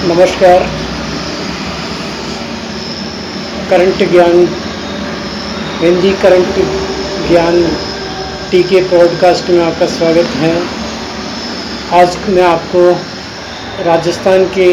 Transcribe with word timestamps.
नमस्कार। 0.00 0.62
करंट 3.70 3.98
ज्ञान, 4.10 4.38
हिंदी 5.80 6.12
करंट 6.12 6.54
ज्ञान 7.28 7.58
टी 8.50 8.62
के 8.62 8.80
पॉडकास्ट 8.82 9.50
में 9.50 9.62
आपका 9.64 9.86
स्वागत 9.86 10.30
है। 10.36 10.54
आज 12.00 12.16
मैं 12.28 12.42
आपको 12.42 12.86
राजस्थान 13.84 14.44
के 14.44 14.70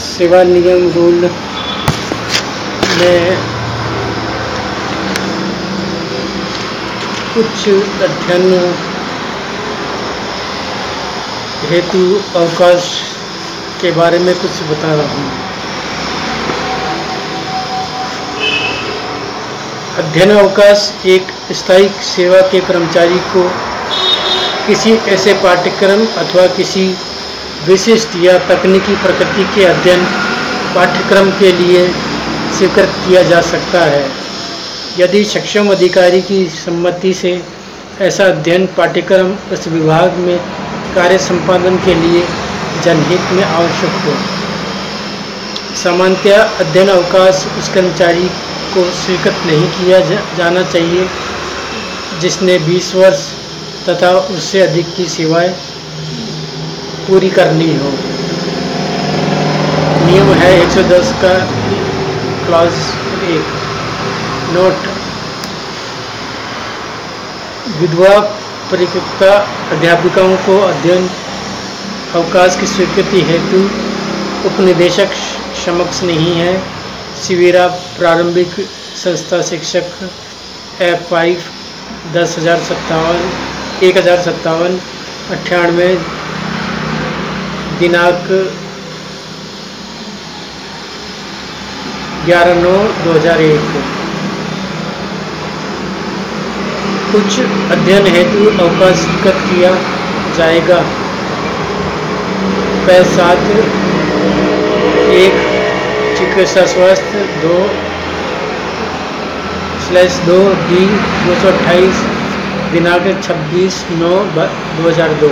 सेवा 0.00 0.42
निगम 0.42 0.88
रूल 0.90 1.30
में 2.98 3.36
कुछ 7.34 7.68
अध्ययन, 8.02 8.74
हेतु 11.70 12.04
अवकाश 12.38 12.90
के 13.80 13.90
बारे 13.90 14.18
में 14.18 14.34
कुछ 14.34 14.62
बता 14.70 14.94
रहा 14.94 15.14
हूँ। 15.14 15.28
अध्ययन 19.98 20.30
अवकाश 20.30 20.92
एक 21.06 21.32
स्थायी 21.52 21.88
सेवा 22.06 22.40
के 22.50 22.60
कर्मचारी 22.60 23.18
को 23.32 23.42
किसी 24.66 24.92
ऐसे 25.08 25.32
पाठ्यक्रम 25.34 26.04
अथवा 26.18 26.46
किसी 26.56 26.84
विशिष्ट 27.66 28.16
या 28.16 28.38
तकनीकी 28.48 28.94
प्रकृति 28.96 29.44
के 29.54 29.64
अध्ययन 29.64 30.04
पाठ्यक्रम 30.74 31.30
के 31.30 31.52
लिए 31.52 31.86
स्वीकृत 32.58 32.94
किया 33.06 33.22
जा 33.22 33.40
सकता 33.40 33.80
है। 33.86 34.04
यदि 34.98 35.24
सक्षम 35.24 35.70
अधिकारी 35.70 36.20
की 36.22 36.44
सम्मति 36.50 37.12
से 37.14 37.32
ऐसा 38.00 38.24
अध्ययन 38.24 38.66
पाठ्यक्रम, 38.76 39.34
उस 39.52 39.66
विभाग 39.68 40.16
में 40.18 40.38
कार्य 40.94 41.18
संपादन 41.18 41.76
के 41.76 41.94
लिए 41.94 42.22
जनहित 42.84 43.32
में 43.32 43.44
आवश्यक 43.44 43.94
हो। 44.04 44.14
सामान्यतया 45.76 46.42
अध्ययन 46.60 46.88
अवकाश 46.88 47.46
उस 47.58 47.68
कर्मचारी 47.68 48.28
को 48.74 48.84
स्वीकृत 48.92 49.42
नहीं 49.46 49.68
किया 49.68 50.00
जा, 50.00 50.20
जाना 50.36 50.62
चाहिए 50.62 51.08
जिसने 52.20 52.58
20 52.58 52.94
वर्ष 52.94 53.26
तथा 53.88 54.10
उससे 54.34 54.60
अधिक 54.60 54.94
की 54.96 55.06
सेवाएँ 55.08 55.48
पूरी 57.08 57.30
करनी 57.30 57.72
हो। 57.76 57.92
नियम 60.06 60.32
है 60.34 60.50
110 60.62 61.12
का 61.22 61.34
क्लास 62.46 62.94
एक। 63.24 63.58
नोट 64.52 64.86
विधवा 67.80 68.20
परिपक्वता 68.70 69.34
अध्यापिकाओं 69.70 70.36
को 70.36 70.58
अध्ययन 70.60 71.10
अवकाश 72.16 72.56
की 72.60 72.66
स्वीकृति 72.66 73.20
हेतु 73.26 73.58
उपनिदेशक 74.46 75.12
समक्ष 75.56 76.02
नहीं 76.04 76.32
है। 76.34 76.52
शिविरा 77.22 77.66
प्रारंभिक 77.98 78.54
संस्था 79.02 79.40
शिक्षक 79.48 80.80
एफ़ 80.82 81.02
फाइव 81.10 81.42
दस 82.14 82.34
हज़ार 82.38 82.58
सत्तावन, 82.68 83.20
एक 83.86 83.96
हज़ार 83.96 84.22
सत्तावन 84.22 84.78
अट्ठानवे 85.36 85.88
दिनांक 87.80 88.26
ग्यारह 92.26 92.60
नौ 92.62 92.76
दो 93.04 93.12
हज़ार 93.12 93.40
एक। 93.42 93.68
कुछ 97.12 97.38
अध्ययन 97.76 98.06
हेतु 98.16 98.50
अवकाश 98.58 98.98
स्वीकृत 98.98 99.46
किया 99.46 99.72
जाएगा। 100.38 100.80
पै 102.90 103.02
सात, 103.06 103.42
एक 105.16 105.34
चिकित्सा 106.18 106.62
स्वास्थ्य 106.70 107.18
दो 107.42 107.58
स्लैश 109.84 110.16
दो 110.22 110.38
डी 110.62 110.80
दो 111.26 111.36
सौ 111.42 111.48
अट्ठाईस, 111.50 112.00
दिनांक 112.72 113.06
छब्बीस, 113.26 113.76
नौ 114.00 114.10
दो 114.38 114.88
हज़ार 114.88 115.14
दो। 115.20 115.30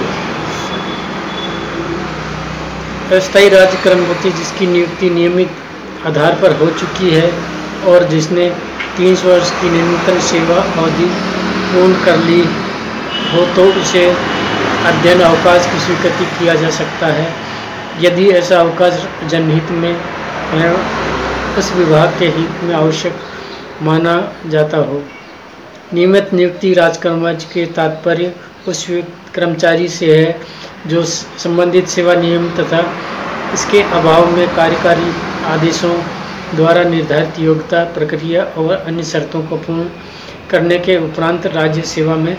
अस्थायी 3.16 3.48
राज्य 3.56 3.80
कर्मचारी 3.84 4.32
जिसकी 4.38 4.66
नियुक्ति 4.76 5.10
नियमित 5.16 6.06
आधार 6.12 6.38
पर 6.42 6.56
हो 6.62 6.70
चुकी 6.78 7.10
है 7.10 7.26
और 7.88 8.08
जिसने 8.14 8.48
तीन 9.00 9.16
सौ 9.16 9.28
वर्ष 9.28 9.50
की 9.60 9.72
न्यूनतम 9.74 10.20
सेवा 10.28 10.62
अवधि 10.76 11.10
पूर्ण 11.74 12.04
कर 12.06 12.24
ली 12.30 12.40
हो 13.34 13.44
तो 13.56 13.68
उसे 13.82 14.06
अध्ययन 14.88 15.20
अवकाश 15.24 15.70
की 15.72 15.78
स्वीकृति 15.80 16.24
किया 16.38 16.54
जा 16.56 16.70
सकता 16.74 17.06
है। 17.14 17.28
यदि 17.98 18.28
ऐसा 18.30 18.60
अवकाश 18.60 19.06
जनहित 19.24 19.70
में 19.72 19.92
है 20.52 20.72
उस 21.56 21.72
विभाग 21.74 22.18
के 22.18 22.26
हित 22.36 22.62
में 22.62 22.74
आवश्यक 22.74 23.20
माना 23.82 24.14
जाता 24.46 24.76
हो। 24.88 25.02
नियमित 25.94 26.32
नियुक्ति 26.32 26.72
राजकर्मचारी 26.74 27.52
के 27.52 27.64
तात्पर्य 27.72 28.32
उस 28.68 28.86
कर्मचारी 29.34 29.88
से 29.88 30.16
है 30.16 30.40
जो 30.86 31.02
संबंधित 31.04 31.88
सेवा 31.88 32.14
नियम 32.14 32.48
तथा 32.54 32.80
इसके 33.52 33.82
अभाव 33.98 34.30
में 34.30 34.46
कार्यकारी 34.54 35.12
आदेशों 35.46 35.94
द्वारा 36.56 36.82
निर्धारित 36.84 37.38
योग्यता 37.38 37.82
प्रक्रिया 37.94 38.42
और 38.58 38.72
अन्य 38.76 39.02
शर्तों 39.04 39.42
को 39.46 39.56
पूर्ण 39.58 39.88
करने 40.50 40.78
के 40.86 40.96
उपरांत 41.04 41.46
राज्य 41.54 41.82
सेवा 41.86 42.16
में 42.16 42.36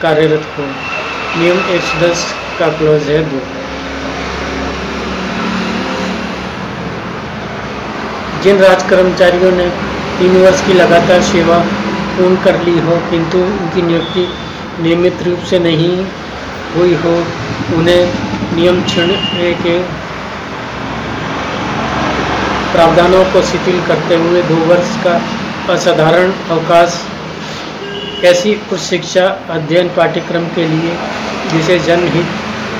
कार्यरत 0.00 0.46
हो। 0.58 0.66
नियम 1.34 1.58
110 1.70 2.24
का 2.58 2.68
क्लोज 2.78 3.08
है 3.10 3.22
दो। 3.28 3.40
जिन 8.44 8.58
राज 8.58 8.82
कर्मचारियों 8.82 9.50
ने 9.52 9.66
तीन 10.18 10.36
वर्ष 10.36 10.66
की 10.66 10.72
लगातार 10.72 11.22
सेवा 11.22 11.58
पूर्ण 12.16 12.36
कर 12.36 12.60
ली 12.62 12.78
हो, 12.78 12.96
किंतु 13.10 13.38
उनकी 13.38 13.82
नियुक्ति 13.82 14.26
नियमित 14.80 15.22
रूप 15.22 15.44
से 15.50 15.58
नहीं 15.58 15.94
हुई 16.74 16.94
हो, 16.94 17.14
उन्हें 17.76 18.12
नियम 18.56 18.82
छीनने 18.84 19.52
के 19.62 19.78
प्रावधानों 22.72 23.24
को 23.24 23.42
शिथिल 23.42 23.80
करते 23.86 24.16
हुए 24.16 24.42
दो 24.42 24.56
वर्ष 24.66 24.94
का 25.04 25.14
असाधारण 25.72 26.32
अवकाश, 26.50 27.00
ऐसी 28.24 28.54
उच्च 28.72 28.80
शिक्षा 28.80 29.26
अध्ययन 29.50 29.88
पाठ्यक्रम 29.96 30.46
के 30.54 30.68
लिए 30.68 30.96
जिसे 31.50 31.78
जनहित 31.78 32.26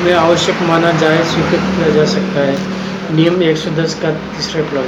में 0.02 0.14
आवश्यक 0.14 0.62
माना 0.62 0.92
जाए, 0.92 1.24
स्वीकृत 1.24 1.60
किया 1.76 1.90
जा 1.90 2.04
सकता 2.12 2.40
है। 2.40 2.56
नियम 3.16 3.42
110 3.42 3.94
का 4.02 4.10
तीसरा 4.10 4.62
क्लॉज 4.62 4.86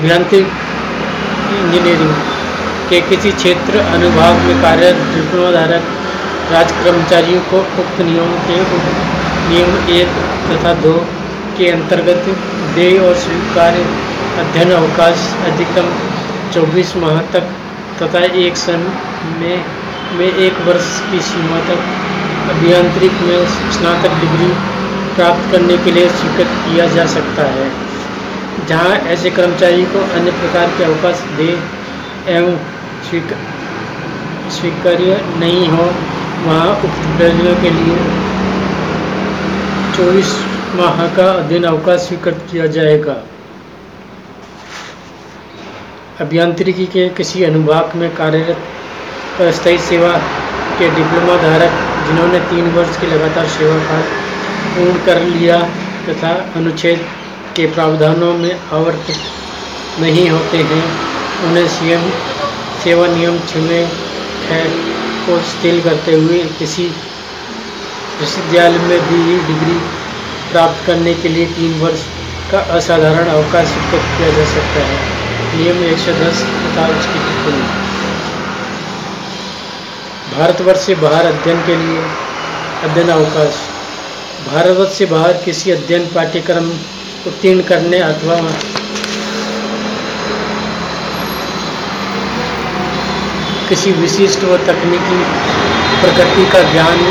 अभियांत्रिक, 0.00 0.46
इंजीनियरिंग 1.54 2.12
के 2.90 3.00
किसी 3.08 3.30
क्षेत्र, 3.32 3.80
अनुभाग 3.96 4.36
में 4.44 4.60
कार्यरत 4.62 5.00
डिप्लोमा 5.14 5.50
धारक 5.52 5.90
राज 6.52 6.72
कर्मचारियों 6.84 7.40
को 7.50 7.58
उक्त 7.82 8.00
नियमों 8.00 8.38
के 8.46 8.56
नियम 9.48 9.74
एक 9.96 10.14
तथा 10.46 10.72
दो 10.84 10.92
के 11.58 11.68
अंतर्गत 11.70 12.30
देय 12.76 12.98
और 12.98 13.14
स्वीकार्य 13.24 13.84
अध्ययन 14.44 14.72
अवकाश 14.72 15.26
अधिकतम 15.50 15.92
24 16.54 16.96
माह 16.96 17.20
तक 17.34 17.52
तथा 18.00 18.24
एक 18.44 18.56
सन 18.56 18.88
में 19.36 19.64
में 20.16 20.26
एक 20.26 20.64
वर्ष 20.68 20.90
की 21.10 21.20
सीमा 21.28 21.60
तक 21.68 21.84
अभियांत्रिक 22.54 23.20
में 23.28 23.36
स्नातक 23.76 24.18
डिग्री 24.24 24.50
प्राप्त 25.14 25.52
करने 25.52 25.78
के 25.84 25.92
लिए 25.92 26.08
स्वीकृत 26.18 26.58
किया 26.64 26.86
जा 26.96 27.06
सकता 27.18 27.50
है। 27.52 27.70
जहाँ 28.68 28.94
ऐसे 29.12 29.30
कर्मचारी 29.30 29.84
को 29.92 30.00
अन्य 30.18 30.30
प्रकार 30.40 30.66
के 30.78 30.84
अवकाश 30.84 31.22
दे 31.36 31.48
एवं 32.36 32.56
स्वीकार्य 34.52 35.20
नहीं 35.40 35.66
हो, 35.68 35.84
वहाँ 36.46 36.70
उक्त 36.84 37.20
के 37.62 37.70
लिए 37.70 37.96
24 39.96 40.32
माह 40.76 41.06
का 41.16 41.30
अध्ययन 41.32 41.64
अवकाश 41.64 42.00
स्वीकृत 42.00 42.46
किया 42.50 42.66
जाएगा। 42.76 43.16
अभियांत्रिकी 46.20 46.86
के 46.94 47.08
किसी 47.16 47.44
अनुभाग 47.44 47.96
में 47.96 48.08
कार्यरत 48.16 49.40
अस्थायी 49.42 49.78
सेवा 49.84 50.12
के 50.78 50.88
डिप्लोमा 50.96 51.36
धारक 51.42 51.78
जिन्होंने 52.06 52.40
तीन 52.50 52.70
वर्ष 52.74 53.00
की 53.00 53.06
लगातार 53.06 53.46
सेवा 53.54 53.78
काल 53.88 54.02
पूर्ण 54.74 55.04
कर 55.06 55.22
लिया 55.22 55.56
तथा 56.08 56.32
अनुच्छेद 56.56 57.06
के 57.56 57.66
प्रावधानों 57.66 58.32
में 58.34 58.52
आवर्तित 58.72 60.00
नहीं 60.00 60.28
होते 60.30 60.58
हैं। 60.70 60.84
उन्हें 61.44 61.66
सीएम 61.68 62.10
सेवा 62.84 63.06
नियम 63.06 63.38
छः 63.48 63.88
को 65.24 65.38
शिथिल 65.42 65.80
करते 65.82 66.12
हुए 66.14 66.38
किसी 66.58 66.84
विश्वविद्यालय 68.20 68.78
में 68.78 69.00
भी 69.00 69.36
डिग्री 69.46 69.78
प्राप्त 70.52 70.86
करने 70.86 71.14
के 71.14 71.28
लिए 71.28 71.46
तीन 71.56 71.78
वर्ष 71.80 72.04
का 72.50 72.60
असाधारण 72.76 73.28
अवकाश 73.28 73.68
स्वीकृत 73.68 74.06
किया 74.16 74.30
जा 74.36 74.44
सकता 74.52 74.86
है। 74.86 74.98
नियम 75.56 75.82
एक 75.84 75.98
सौ 75.98 76.12
दस 76.14 76.42
तथा 76.54 76.86
उसकी 76.98 77.18
टिप्पणी। 77.18 77.62
भारतवर्ष 80.30 80.86
से 80.86 80.94
बाहर 80.94 81.26
अध्ययन 81.26 81.60
के 81.66 81.76
लिए 81.76 82.02
अध्ययन 82.84 83.08
अवकाश 83.08 83.60
भारतवर्ष 84.46 84.98
से 84.98 85.06
बाहर 85.06 85.32
किसी 85.44 85.70
अध्ययन 85.70 86.06
पाठ्यक्रम 86.14 86.70
उत्तीर्ण 87.26 87.62
करने 87.62 87.98
अथवा 87.98 88.36
किसी 93.68 93.90
विशिष्ट 93.92 94.44
व 94.44 94.56
तकनीकी 94.66 95.18
प्रकृति 96.00 96.44
का 96.52 96.62
ज्ञान 96.72 97.02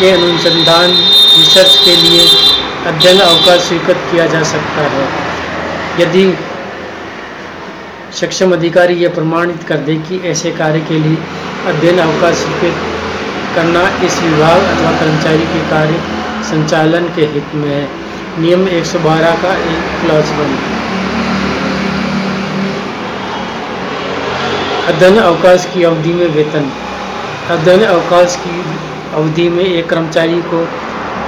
के 0.00 0.10
अनुसंधान 0.10 0.90
रिसर्च 1.36 1.76
के 1.84 1.96
लिए 1.96 2.24
अध्ययन 2.86 3.20
अवकाश 3.20 3.60
स्वीकृत 3.60 4.08
किया 4.10 4.26
जा 4.26 4.42
सकता 4.42 4.86
है। 4.94 5.04
यदि 6.00 6.24
सक्षम 8.20 8.52
अधिकारी 8.52 8.94
यह 8.94 9.14
प्रमाणित 9.14 9.62
कर 9.62 9.76
दे 9.86 9.94
कि 10.08 10.20
ऐसे 10.28 10.50
कार्य 10.50 10.80
के 10.80 10.98
लिए 10.98 11.16
अध्ययन 11.66 11.98
अवकाश 11.98 12.34
स्वीकृत 12.36 12.76
करना 13.56 13.84
इस 14.06 14.18
विभाग 14.22 14.62
अथवा 14.64 14.90
कर्मचारी 15.00 15.46
के 15.52 15.60
कार्य 15.70 16.00
संचालन 16.50 17.08
के 17.16 17.26
हित 17.34 17.54
में 17.54 17.70
है। 17.70 18.05
नियम 18.38 18.66
112 18.68 19.36
का 19.42 19.50
एक 19.66 19.84
क्लॉज 20.00 20.30
वन 20.30 20.50
अध्ययन 24.88 25.18
अवकाश 25.18 25.64
की 25.74 25.82
अवधि 25.82 26.12
में 26.12 26.26
वेतन। 26.26 26.68
अध्ययन 27.50 27.84
अवकाश 27.84 28.36
की 28.36 28.60
अवधि 29.14 29.48
में 29.48 29.64
एक 29.64 29.88
कर्मचारी 29.90 30.42
को 30.42 30.60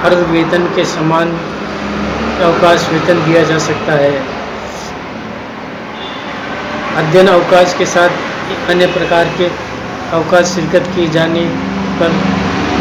अर्ध 0.03 0.19
वेतन 0.29 0.67
के 0.75 0.85
समान 0.85 1.31
अवकाश 2.43 2.87
वेतन 2.89 3.25
दिया 3.25 3.43
जा 3.43 3.57
सकता 3.59 3.93
है। 3.93 4.13
अध्ययन 6.95 7.27
अवकाश 7.27 7.75
के 7.77 7.85
साथ 7.85 8.69
अन्य 8.69 8.87
प्रकार 8.93 9.33
के 9.37 9.49
अवकाश 10.13 10.45
शिरकत 10.45 10.93
किए 10.95 11.09
जाने 11.09 11.45
पर 11.99 12.21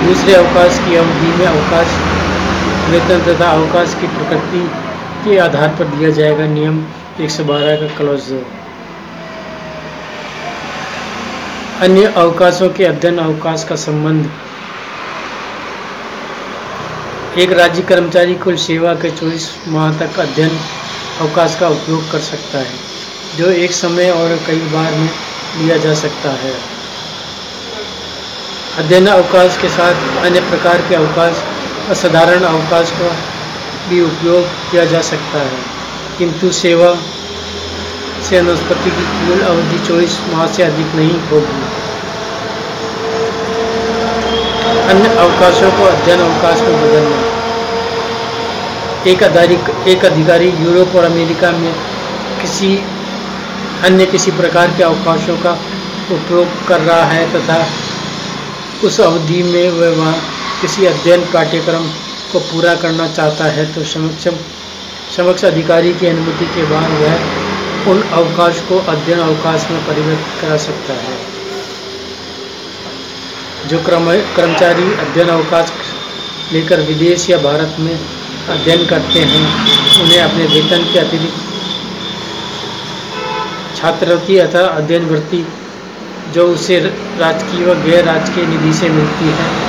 दूसरे 0.06 0.34
अवकाश 0.34 0.78
की 0.78 0.96
अवधि 0.96 1.36
में 1.38 1.46
अवकाश 1.46 2.17
वेतन 2.90 3.20
तथा 3.22 3.50
अवकाश 3.52 3.94
की 4.00 4.06
प्रकृति 4.08 4.60
के 5.24 5.36
आधार 5.38 5.74
पर 5.78 5.86
दिया 5.88 6.10
जाएगा 6.10 6.46
नियम 6.48 6.76
112 7.20 7.80
का 7.80 7.88
क्लॉज 7.96 8.30
अन्य 11.82 12.12
अवकाशों 12.16 12.68
के 12.70 12.84
अध्ययन 12.84 13.18
अवकाश 13.18 13.64
का 13.64 13.76
संबंध। 13.76 14.30
एक 17.38 17.52
राज्य 17.52 17.82
कर्मचारी 17.82 18.34
कुल 18.36 18.56
सेवा 18.56 18.94
के 18.94 19.10
24 19.10 19.50
माह 19.68 19.92
तक 19.98 20.18
अध्ययन 20.20 20.58
अवकाश 21.20 21.56
का 21.60 21.68
उपयोग 21.68 22.10
कर 22.12 22.20
सकता 22.22 22.58
है, 22.58 22.74
जो 23.38 23.50
एक 23.58 23.72
समय 23.74 24.10
और 24.12 24.36
कई 24.46 24.60
बार 24.72 24.92
में 24.94 25.10
लिया 25.58 25.76
जा 25.76 25.94
सकता 25.96 26.30
है। 26.42 26.54
अध्ययन 28.78 29.06
अवकाश 29.08 29.56
के 29.56 29.68
साथ 29.68 30.24
अन्य 30.24 30.40
प्रकार 30.40 30.88
के 30.88 30.94
अवकाश 30.94 31.44
असाधारण 31.90 32.42
अवकाश 32.44 32.90
का 32.90 33.08
भी 33.88 34.00
उपयोग 34.00 34.44
किया 34.70 34.84
जा 34.84 35.00
सकता 35.02 35.38
है। 35.38 35.60
किंतु 36.18 36.50
सेवा 36.52 36.90
से 38.28 38.36
अनुस्पति 38.36 38.90
की 38.90 39.04
कुल 39.18 39.40
अवधि 39.40 39.78
चौबीस 39.78 40.18
माह 40.32 40.46
से 40.46 40.62
अधिक 40.62 40.94
नहीं 40.94 41.18
होगी। 41.30 41.60
अन्य 44.88 45.08
अवकाशों 45.16 45.70
को 45.70 45.84
अध्ययन 45.84 46.20
अवकाश 46.20 46.60
में 46.60 46.80
बदलना। 46.82 47.18
एक 49.06 49.22
अधिकारी 49.22 49.90
एक 49.92 50.04
अधिकारी 50.04 50.48
यूरोप 50.48 50.96
और 50.96 51.04
अमेरिका 51.04 51.50
में 51.50 51.72
किसी 52.40 52.76
अन्य 53.84 54.06
किसी 54.06 54.30
प्रकार 54.30 54.70
के 54.76 54.82
अवकाशों 54.82 55.36
का 55.36 55.52
उपयोग 56.12 56.66
कर 56.68 56.80
रहा 56.80 57.04
है 57.04 57.26
तथा 57.32 57.66
उस 58.84 59.00
अवधि 59.00 59.42
में 59.42 59.70
वह 59.70 59.90
वहाँ 59.90 60.16
किसी 60.60 60.86
अध्ययन 60.86 61.20
पाठ्यक्रम 61.24 61.84
को 62.32 62.38
पूरा 62.40 62.74
करना 62.74 63.06
चाहता 63.08 63.44
है 63.44 63.64
तो 63.74 63.82
समक्ष 63.84 64.28
समक्ष 65.16 65.44
अधिकारी 65.44 65.92
की 65.94 66.06
अनुमति 66.06 66.46
के 66.46 66.64
बाद 66.64 66.90
वह 66.90 67.90
उन 67.90 68.02
अवकाश 68.12 68.60
को 68.60 68.78
अध्ययन 68.92 69.18
अवकाश 69.18 69.66
में 69.70 69.86
परिवर्तित 69.86 70.40
करा 70.40 70.56
सकता 70.56 70.94
है। 70.94 71.16
जो 73.68 73.78
क्रम, 73.84 74.10
कर्मचारी 74.36 74.92
अध्ययन 74.94 75.28
अवकाश 75.28 75.72
लेकर 76.52 76.80
विदेश 76.80 77.28
या 77.30 77.38
भारत 77.38 77.76
में 77.80 77.94
अध्ययन 78.48 78.86
करते 78.86 79.20
हैं, 79.20 79.44
उन्हें 80.02 80.20
अपने 80.22 80.44
वेतन 80.46 80.92
के 80.92 80.98
अतिरिक्त 80.98 81.40
छात्रवृत्ति 83.76 84.38
अथवा 84.38 84.66
अध्ययन 84.66 85.04
वृत्ति, 85.04 85.44
जो 86.34 86.48
उसे 86.48 86.78
राजकीय 87.18 87.64
व 87.66 87.74
गैर 87.84 88.04
राजकीय 88.04 88.46
निधि 88.46 88.72
से 88.72 88.88
मिलती 88.88 89.24
है 89.24 89.67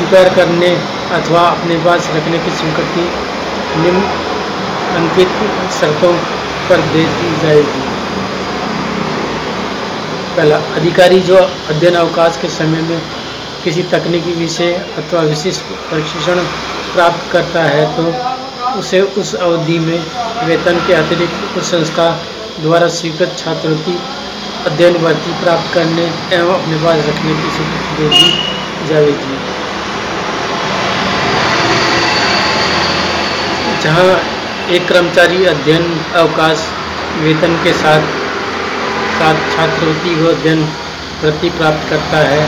स्वीकार 0.00 0.28
करने 0.34 0.68
अथवा 1.14 1.40
अपने 1.46 1.76
पास 1.84 2.06
रखने 2.12 2.38
की 2.44 2.50
स्वीकृति 2.58 3.02
निम्न 3.80 4.02
अंकित 4.98 5.32
शर्तों 5.78 6.12
पर 6.68 6.80
दे 6.92 7.02
दी 7.16 7.32
जाएगी। 7.42 7.82
पहला, 10.36 10.56
अधिकारी 10.76 11.20
जो 11.22 11.36
अध्ययन 11.36 11.94
अवकाश 11.96 12.38
के 12.42 12.48
समय 12.48 12.82
में 12.82 13.00
किसी 13.64 13.82
तकनीकी 13.92 14.32
विषय 14.34 14.72
अथवा 14.98 15.20
विशिष्ट 15.28 15.76
प्रशिक्षण 15.90 16.42
प्राप्त 16.94 17.30
करता 17.32 17.62
है 17.66 17.84
तो 17.96 18.04
उसे 18.78 19.00
उस 19.20 19.34
अवधि 19.42 19.78
में 19.80 19.98
वेतन 20.46 20.84
के 20.86 20.94
अतिरिक्त 20.94 21.58
उस 21.58 21.70
संस्था 21.70 22.10
द्वारा 22.60 22.88
स्वीकृत 22.96 23.36
छात्रवृत्ति 23.38 23.98
अध्ययन 24.66 24.98
भर्ती 25.04 25.40
प्राप्त 25.42 25.74
करने 25.74 26.10
एवं 26.34 26.54
अपने 26.54 26.84
पास 26.84 27.06
रखने 27.08 27.34
की 27.34 27.56
स्वीकृति 27.56 28.02
दे 28.02 28.08
दी 28.16 28.88
जाएगी। 28.88 29.38
जहाँ 33.82 34.08
एक 34.70 34.88
कर्मचारी 34.88 35.44
अध्ययन 35.46 35.84
अवकाश 36.14 36.64
वेतन 37.20 37.54
के 37.64 37.72
साथ 37.72 38.02
साथ 39.18 39.38
छात्रवृत्ति 39.52 40.14
व 40.14 40.28
अध्ययन 40.30 40.64
वृत्ति 41.22 41.50
प्राप्त 41.50 41.88
करता 41.90 42.18
है। 42.24 42.42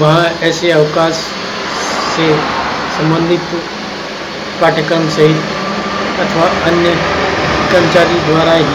वहाँ 0.00 0.26
ऐसे 0.48 0.70
अवकाश 0.72 1.24
से 2.10 2.28
संबंधित 2.98 3.56
पाठ्यक्रम 4.60 5.08
सहित 5.08 6.20
अथवा 6.20 6.46
अन्य 6.66 6.94
कर्मचारी 7.72 8.20
द्वारा 8.28 8.52
ही, 8.52 8.70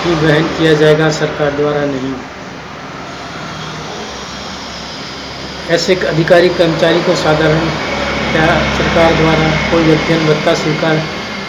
ही 0.00 0.14
वहन 0.22 0.48
किया 0.58 0.72
जाएगा 0.74 1.10
सरकार 1.18 1.50
द्वारा 1.50 1.84
नहीं। 1.84 2.14
ऐसे 5.74 5.94
अधिकारी 6.06 6.48
कर्मचारी 6.58 7.02
को 7.02 7.14
साधारण 7.16 7.87
सरकार 8.28 9.14
द्वारा 9.14 9.48
कोई 9.70 9.90
अध्ययन 9.90 10.26
भत्ता 10.26 10.54
स्वीकार 10.54 10.96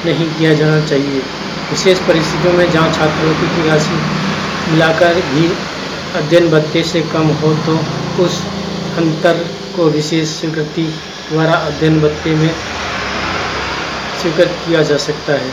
नहीं 0.06 0.28
किया 0.34 0.54
जाना 0.54 0.80
चाहिए? 0.86 1.22
विशेष 1.70 2.00
परिस्थितियों 2.08 2.54
में 2.54 2.72
जहाँ 2.72 2.92
छात्रवृत्ति 2.94 3.48
की 3.56 3.68
राशि 3.68 3.98
मिलाकर 4.72 5.22
भी 5.32 5.46
अध्ययन 6.16 6.50
भत्ते 6.52 6.84
से 6.84 7.02
कम 7.14 7.28
हो 7.42 7.54
तो 7.66 7.78
उस 8.24 8.42
अंतर 8.98 9.46
को 9.76 9.90
विशेष 9.92 10.30
स्वीकृति 10.30 10.86
द्वारा 11.32 11.54
अध्ययन 11.68 12.00
भत्ते 12.02 12.36
में 12.36 12.54
स्वीकृत 14.22 14.56
किया 14.66 14.82
जा 14.84 14.98
सकता 14.98 15.34
है। 15.34 15.52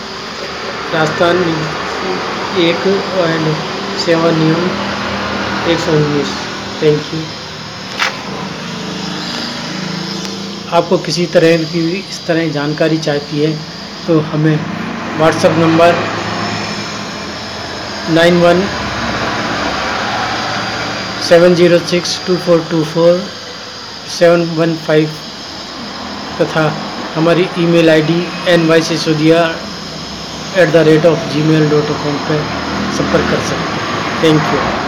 राजस्थान 0.94 1.42
एक 2.60 2.86
सेवा 4.04 4.30
नियम 4.38 4.62
एक 5.70 5.78
सौ 5.80 5.92
उन्नीस। 5.92 6.30
Thank 6.82 7.14
you. 7.14 7.20
आपको 10.74 10.96
किसी 10.98 11.24
तरह 11.34 11.62
की 11.72 11.80
इस 11.98 12.18
तरह 12.26 12.48
जानकारी 12.52 12.98
चाहती 13.06 13.40
है 13.40 13.52
तो 14.06 14.18
हमें 14.30 14.56
WhatsApp 15.18 15.58
number 15.58 15.94
nine 18.14 18.40
one 18.42 18.62
seven 21.28 21.54
zero 21.54 21.78
six 21.90 22.18
two 22.26 22.36
four 22.46 22.66
two 22.70 22.82
four 22.94 23.22
seven 24.18 24.42
one 24.56 24.74
five 24.86 25.10
तथा 26.40 26.64
हमारी 27.14 27.48
email 27.58 27.90
ID 27.90 28.20
N 28.54 28.66
Y 28.68 28.82
Sisodia 28.90 29.44
at 30.62 30.72
the 30.72 30.84
rate 30.88 31.06
of 31.06 31.28
Gmail 31.52 31.70
dot 31.70 31.88
com 32.02 32.18
पर 32.28 32.44
संपर्क 32.98 33.30
कर 33.30 33.40
सकते 33.48 33.70
हैं। 33.70 34.22
Thank 34.22 34.52
you. 34.52 34.85